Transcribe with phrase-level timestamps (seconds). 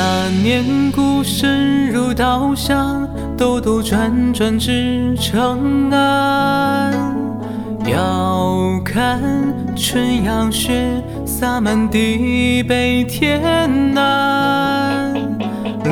[0.00, 5.58] 那年孤身入稻香，兜兜转转至长
[5.90, 7.16] 安。
[7.84, 9.20] 遥看
[9.74, 15.12] 春阳雪洒满地北天南，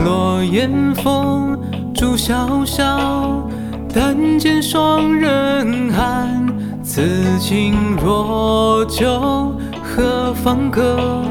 [0.05, 1.59] 落雁风
[1.93, 3.45] 竹萧萧，
[3.93, 6.47] 但见双人寒。
[6.81, 7.03] 此
[7.41, 9.53] 情若旧，
[9.83, 11.25] 何妨歌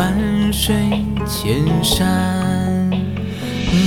[0.00, 0.74] 万水
[1.26, 2.08] 千山。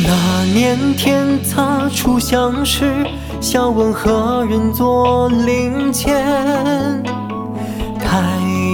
[0.03, 3.03] 那年天策初相识，
[3.41, 6.13] 笑问何人坐林间。
[7.99, 8.29] 抬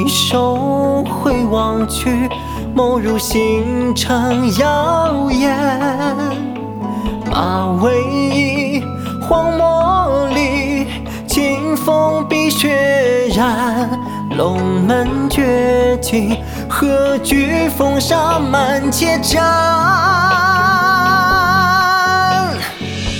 [0.05, 2.29] 手回望去，
[2.75, 5.49] 眸如星辰耀眼。
[7.31, 7.89] 马嵬
[8.33, 8.83] 驿，
[9.21, 10.85] 荒漠里，
[11.25, 13.97] 金风碧血染。
[14.39, 16.37] 龙门绝境，
[16.69, 19.43] 何惧风沙满且战？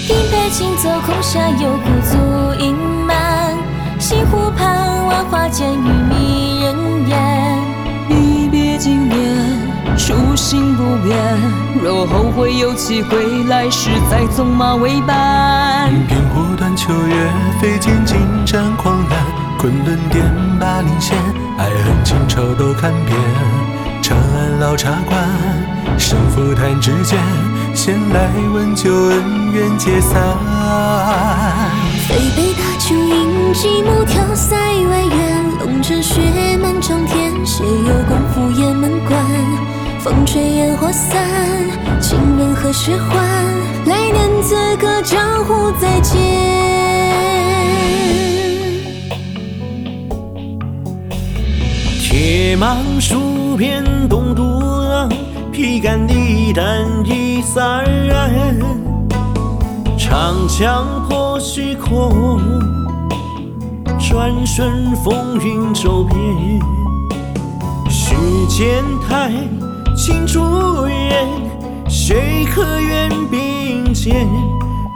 [0.08, 2.16] 一杯清作空山，有孤足
[2.64, 2.74] 盈
[3.06, 3.54] 满。
[4.00, 7.20] 西湖畔，万花间，与迷人眼。
[8.08, 9.60] 一别经年，
[9.98, 11.18] 初心不变。
[11.84, 15.92] 若后会有期，归来时再纵马为伴。
[16.08, 19.39] 冰火断秋月，飞剑尽展狂澜。
[19.60, 20.24] 昆仑殿，
[20.58, 21.18] 巴陵县，
[21.58, 23.18] 爱恨情仇都看遍。
[24.02, 25.20] 长安老茶馆，
[25.98, 27.20] 胜负弹指间，
[27.76, 30.18] 闲来问旧恩怨皆散。
[32.08, 35.44] 飞杯大酒饮，寂寞挑塞外院。
[35.60, 36.22] 龙城雪
[36.62, 39.22] 满长天，谁有功夫雁门关？
[40.00, 41.22] 风吹烟花散，
[42.00, 43.14] 情人何时还？
[43.88, 46.18] 来年此刻江湖再见。
[52.50, 55.08] 铁马数遍东都浪，
[55.52, 58.58] 披肝沥胆一洒然。
[59.96, 62.42] 长枪破虚空，
[64.00, 66.18] 转瞬风云骤变。
[67.88, 68.16] 须
[68.48, 69.32] 见台，
[69.96, 71.28] 青竹人，
[71.88, 74.28] 谁可愿并肩？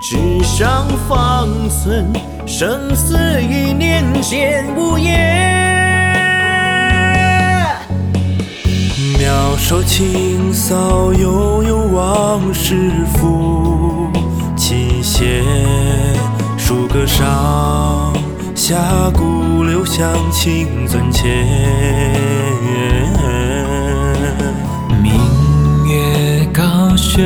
[0.02, 2.12] 纸上方寸，
[2.48, 5.53] 生死一念间无言。
[9.54, 14.10] 妙手轻扫，悠悠往事浮。
[14.56, 15.44] 琴弦
[16.58, 18.12] 数歌上，
[18.56, 18.76] 下
[19.14, 21.46] 古留香倾樽前。
[25.04, 25.14] 明
[25.86, 27.24] 月高悬，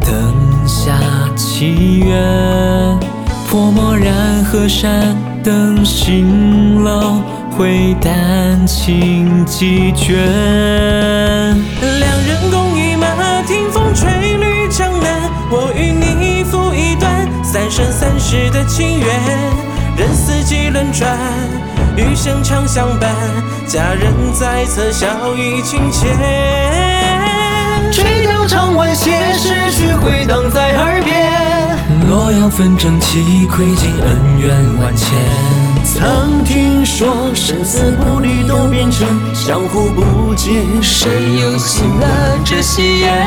[0.00, 0.94] 灯下
[1.36, 2.98] 祈愿。
[3.46, 5.14] 泼墨染河山，
[5.44, 7.16] 灯新楼，
[7.60, 10.16] 回丹青几卷。
[10.16, 15.30] 两人共一马，听风吹绿江南。
[15.50, 19.06] 我与你赴一段三生三世的情缘，
[19.94, 21.14] 任四季轮转，
[21.98, 23.14] 余生长相伴。
[23.66, 26.16] 佳人在侧，笑语轻浅。
[27.92, 31.30] 垂钓长晚，写诗句回荡在耳边。
[32.08, 34.48] 洛阳纷争起，窥尽恩怨
[34.80, 35.10] 万千。
[35.84, 41.10] 曾听说生死不离都变成江湖不见，谁
[41.40, 43.26] 又信了这戏言？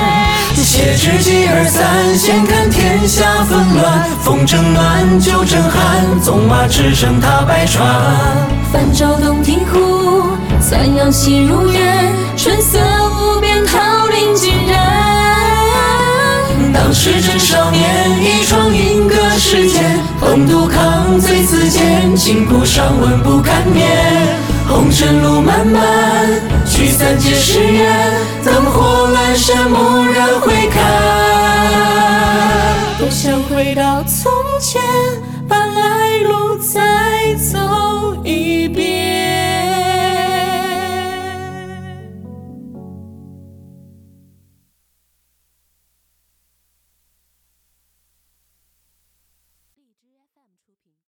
[0.55, 4.07] 且知机而散，闲看天下纷乱。
[4.21, 7.85] 风正暖，酒正酣，纵马驰骋踏百川。
[8.71, 10.27] 泛舟洞庭湖，
[10.61, 12.79] 残阳西如烟，春色
[16.93, 17.83] 时正少年，
[18.21, 19.79] 一闯莺歌世界，
[20.19, 23.89] 风度抗醉自间，情不上文不堪眠。
[24.67, 25.81] 红尘路漫漫，
[26.65, 28.13] 聚散皆是缘，
[28.45, 30.81] 灯火阑珊，蓦然回看。
[32.99, 34.81] 多想回到从前，
[35.49, 37.62] 把来路再走。